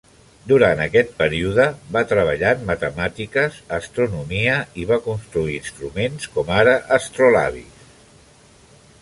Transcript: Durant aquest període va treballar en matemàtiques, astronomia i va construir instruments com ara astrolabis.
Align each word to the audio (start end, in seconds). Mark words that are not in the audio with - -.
Durant 0.51 0.79
aquest 0.83 1.11
període 1.17 1.65
va 1.97 2.01
treballar 2.13 2.53
en 2.59 2.63
matemàtiques, 2.69 3.59
astronomia 3.77 4.57
i 4.85 4.87
va 4.93 4.99
construir 5.11 5.55
instruments 5.61 6.33
com 6.39 6.51
ara 6.57 6.75
astrolabis. 6.99 7.87